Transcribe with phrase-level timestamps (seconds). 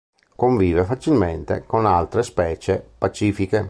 [0.35, 3.59] Convive facilmente con altre specie pacifiche.